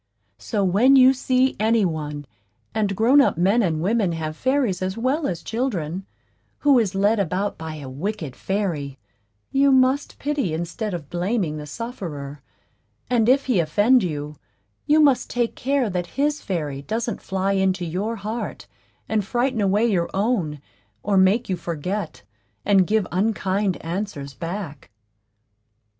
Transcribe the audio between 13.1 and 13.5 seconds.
and if